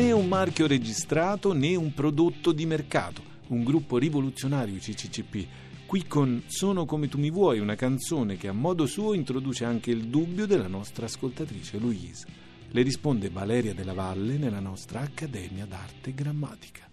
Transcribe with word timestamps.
né 0.00 0.12
un 0.12 0.28
marchio 0.28 0.66
registrato 0.66 1.52
né 1.52 1.76
un 1.76 1.92
prodotto 1.92 2.52
di 2.52 2.64
mercato, 2.64 3.22
un 3.48 3.62
gruppo 3.62 3.98
rivoluzionario 3.98 4.78
CCCP. 4.78 5.46
Qui 5.84 6.06
con 6.06 6.42
Sono 6.46 6.86
come 6.86 7.08
tu 7.08 7.18
mi 7.18 7.30
vuoi, 7.30 7.58
una 7.58 7.74
canzone 7.74 8.36
che 8.36 8.48
a 8.48 8.52
modo 8.52 8.86
suo 8.86 9.12
introduce 9.12 9.64
anche 9.64 9.90
il 9.90 10.06
dubbio 10.06 10.46
della 10.46 10.68
nostra 10.68 11.06
ascoltatrice 11.06 11.78
Louise. 11.78 12.26
Le 12.70 12.82
risponde 12.82 13.28
Valeria 13.28 13.74
della 13.74 13.92
Valle 13.92 14.38
nella 14.38 14.60
nostra 14.60 15.00
Accademia 15.00 15.66
d'Arte 15.66 16.14
Grammatica. 16.14 16.89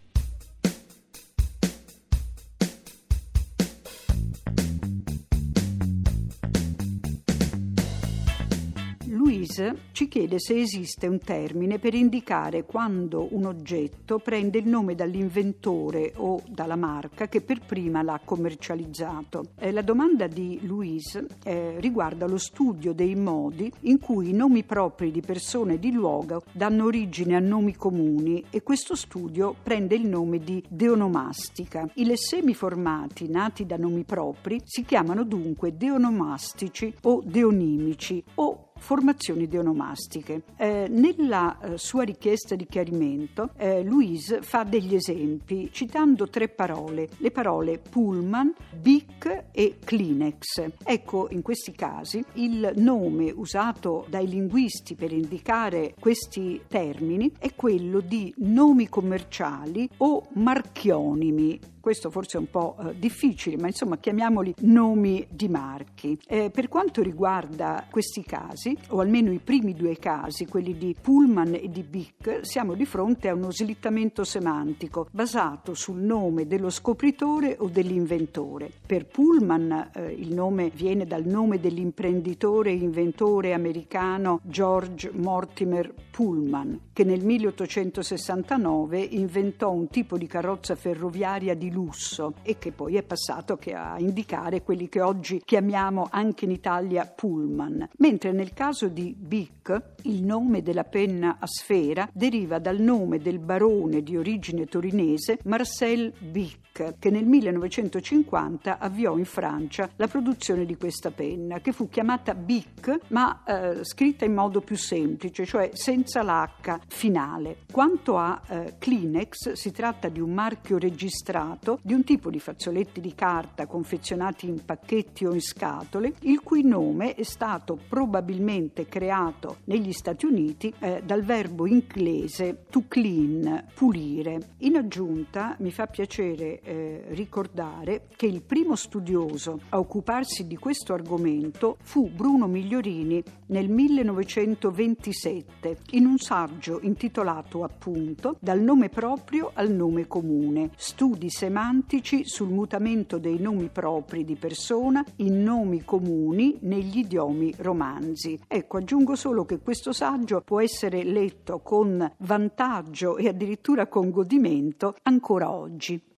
Louise 9.28 9.76
ci 9.92 10.08
chiede 10.08 10.40
se 10.40 10.58
esiste 10.58 11.06
un 11.06 11.20
termine 11.20 11.80
per 11.80 11.94
indicare 11.94 12.64
quando 12.64 13.28
un 13.32 13.44
oggetto 13.44 14.20
prende 14.20 14.58
il 14.58 14.70
nome 14.70 14.96
dall'inventore 14.96 16.14
o 16.16 16.42
dalla 16.48 16.78
marca 16.78 17.28
che 17.28 17.42
per 17.42 17.60
prima 17.60 18.02
l'ha 18.02 18.22
commercializzato. 18.24 19.48
Eh, 19.60 19.74
la 19.74 19.82
domanda 19.82 20.28
di 20.28 20.60
Louise 20.62 21.28
eh, 21.44 21.76
riguarda 21.82 22.26
lo 22.26 22.38
studio 22.38 22.94
dei 22.94 23.16
modi 23.16 23.70
in 23.82 24.00
cui 24.00 24.30
i 24.30 24.34
nomi 24.34 24.64
propri 24.64 25.12
di 25.12 25.20
persone 25.20 25.74
e 25.74 25.80
di 25.80 25.92
luogo 25.92 26.44
danno 26.54 26.86
origine 26.86 27.36
a 27.36 27.40
nomi 27.40 27.76
comuni 27.76 28.42
e 28.50 28.64
questo 28.64 28.96
studio 28.96 29.54
prende 29.62 29.96
il 29.96 30.08
nome 30.08 30.38
di 30.38 30.64
deonomastica. 30.70 31.86
I 31.96 32.06
lessemi 32.06 32.54
formati 32.54 33.28
nati 33.28 33.66
da 33.66 33.76
nomi 33.76 34.06
propri 34.06 34.62
si 34.64 34.86
chiamano 34.86 35.26
dunque 35.26 35.76
deonomastici 35.76 36.94
o 37.02 37.22
deonimici 37.26 38.24
o 38.36 38.67
formazioni 38.78 39.48
deonomastiche. 39.48 40.44
Eh, 40.56 40.88
nella 40.90 41.58
eh, 41.60 41.78
sua 41.78 42.04
richiesta 42.04 42.56
di 42.56 42.66
chiarimento, 42.66 43.52
eh, 43.58 43.84
Louise 43.84 44.42
fa 44.42 44.64
degli 44.64 44.96
esempi 44.96 45.70
citando 45.72 46.28
tre 46.28 46.48
parole, 46.48 47.10
le 47.18 47.32
parole 47.32 47.80
Pullman, 47.80 48.54
Bic 48.80 49.46
e 49.52 49.78
Kleenex. 49.84 50.70
Ecco, 50.84 51.28
in 51.32 51.42
questi 51.42 51.72
casi 51.72 52.24
il 52.34 52.74
nome 52.76 53.32
usato 53.32 54.06
dai 54.10 54.28
linguisti 54.28 54.96
per 54.96 55.12
indicare 55.12 55.96
questi 56.00 56.62
termini 56.68 57.32
è 57.38 57.54
quello 57.56 58.00
di 58.00 58.34
nomi 58.38 58.88
commerciali 58.88 59.90
o 59.98 60.28
marchionimi 60.34 61.60
questo 61.88 62.10
forse 62.10 62.36
è 62.36 62.42
un 62.42 62.50
po' 62.50 62.76
eh, 62.82 63.00
difficile, 63.00 63.56
ma 63.56 63.68
insomma 63.68 63.98
chiamiamoli 63.98 64.56
nomi 64.64 65.26
di 65.30 65.48
marchi. 65.48 66.20
Eh, 66.28 66.50
per 66.50 66.68
quanto 66.68 67.02
riguarda 67.02 67.88
questi 67.90 68.24
casi, 68.24 68.78
o 68.90 69.00
almeno 69.00 69.32
i 69.32 69.40
primi 69.40 69.74
due 69.74 69.96
casi, 69.98 70.48
quelli 70.48 70.78
di 70.78 70.94
Pullman 71.00 71.54
e 71.54 71.70
di 71.70 71.84
Bic, 71.84 72.40
siamo 72.42 72.74
di 72.74 72.84
fronte 72.84 73.30
a 73.30 73.34
uno 73.34 73.54
slittamento 73.54 74.26
semantico 74.26 75.08
basato 75.12 75.76
sul 75.76 76.02
nome 76.02 76.46
dello 76.46 76.70
scopritore 76.70 77.56
o 77.58 77.70
dell'inventore. 77.70 78.70
Per 78.86 79.06
Pullman 79.06 79.92
eh, 79.94 80.12
il 80.12 80.34
nome 80.34 80.70
viene 80.76 81.06
dal 81.06 81.24
nome 81.24 81.58
dell'imprenditore 81.58 82.72
e 82.72 82.74
inventore 82.74 83.54
americano 83.54 84.42
George 84.44 85.10
Mortimer 85.14 85.94
Pullman, 86.12 86.90
che 86.92 87.06
nel 87.06 87.24
1869 87.24 89.00
inventò 89.00 89.72
un 89.72 89.88
tipo 89.88 90.18
di 90.18 90.28
carrozza 90.28 90.76
ferroviaria 90.76 91.56
di 91.56 91.76
lusso 91.78 92.34
e 92.42 92.58
che 92.58 92.72
poi 92.72 92.96
è 92.96 93.04
passato 93.04 93.60
a 93.74 94.00
indicare 94.00 94.64
quelli 94.64 94.90
che 94.90 95.02
oggi 95.02 95.42
chiamiamo 95.46 96.08
anche 96.10 96.46
in 96.46 96.52
Italia 96.52 97.06
pullman. 97.06 97.90
Mentre 97.98 98.32
nel 98.32 98.54
caso 98.54 98.88
di 98.88 99.16
Bic 99.16 99.82
il 100.04 100.24
nome 100.24 100.64
della 100.64 100.84
penna 100.84 101.38
a 101.40 101.46
sfera 101.46 102.10
deriva 102.12 102.58
dal 102.58 102.80
nome 102.80 103.20
del 103.20 103.38
barone 103.38 104.02
di 104.02 104.18
origine 104.18 104.66
torinese 104.66 105.40
Marcel 105.44 106.14
Bic, 106.18 106.96
che 106.98 107.10
nel 107.12 107.26
1950 107.26 108.80
avviò 108.80 109.18
in 109.18 109.26
Francia 109.26 109.90
la 109.98 110.08
produzione 110.08 110.66
di 110.66 110.78
questa 110.78 111.12
penna, 111.12 111.60
che 111.60 111.72
fu 111.72 111.90
chiamata 111.90 112.34
Bic 112.34 113.00
ma 113.10 113.44
eh, 113.46 113.84
scritta 113.84 114.26
in 114.26 114.34
modo 114.34 114.62
più 114.62 114.78
semplice, 114.78 115.46
cioè 115.46 115.70
senza 115.74 116.24
l'H 116.24 116.80
finale. 116.88 117.58
Quanto 117.72 118.18
a 118.18 118.42
eh, 118.48 118.76
Kleenex, 118.80 119.52
si 119.54 119.72
tratta 119.72 120.10
di 120.10 120.20
un 120.20 120.32
marchio 120.32 120.78
registrato 120.78 121.67
tratto 121.68 121.80
di 121.82 121.94
un 121.94 122.06
tipo 122.06 122.30
di 122.30 122.40
fazzoletti 122.40 123.02
di 123.02 123.14
carta 123.14 123.66
confezionati 123.66 124.48
in 124.48 124.64
pacchetti 124.64 125.26
o 125.26 125.34
in 125.34 125.42
scatole, 125.42 126.14
il 126.22 126.40
cui 126.42 126.64
nome 126.64 127.16
è 127.16 127.24
stato 127.24 127.78
probabilmente 127.90 128.86
creato 128.86 129.58
negli 129.66 129.92
Stati 129.92 130.26
Uniti 130.26 130.74
eh, 130.80 131.02
dal 131.04 131.24
verbo 131.24 131.68
inglese 131.68 132.64
to 132.70 132.86
clean, 132.88 133.66
pulire. 133.74 134.54
In 134.60 134.78
aggiunta 134.78 135.58
mi 135.60 135.72
fa 135.72 135.88
piacere 135.88 136.62
eh, 136.62 137.04
ricordare 137.10 138.08
che 138.16 138.28
il 138.28 138.42
primo 138.42 138.76
studioso 138.76 139.60
a 139.70 139.80
occuparsi 139.80 140.48
di 140.48 140.56
questo 140.56 140.94
argomento 140.94 141.76
fu 141.82 142.10
Bruno 142.10 142.48
Migliorini 142.48 143.22
nel 143.48 143.68
1927 143.70 145.78
in 145.92 146.06
un 146.06 146.18
saggio 146.18 146.80
intitolato 146.82 147.64
appunto 147.64 148.36
Dal 148.40 148.62
nome 148.62 148.90
proprio 148.90 149.52
al 149.54 149.72
nome 149.72 150.08
comune, 150.08 150.72
studi 150.76 151.30
semantici 151.30 151.47
semantici 151.48 152.26
sul 152.26 152.50
mutamento 152.50 153.20
dei 153.20 153.40
nomi 153.40 153.70
propri 153.70 154.26
di 154.26 154.36
persona 154.36 155.02
in 155.18 155.44
nomi 155.44 155.86
comuni 155.86 156.58
negli 156.64 156.98
idiomi 156.98 157.54
romanzi. 157.60 158.38
Ecco, 158.46 158.78
aggiungo 158.78 159.16
solo 159.16 159.46
che 159.46 159.60
questo 159.60 159.94
saggio 159.94 160.42
può 160.42 160.60
essere 160.60 161.06
letto 161.06 161.60
con 161.60 162.12
vantaggio 162.18 163.16
e 163.16 163.30
addirittura 163.30 163.88
con 163.88 164.10
godimento 164.10 164.96
ancora 165.04 165.50
oggi. 165.50 166.16